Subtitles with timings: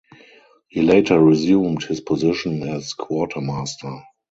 [0.67, 4.01] He later resumed his position as quartermaster.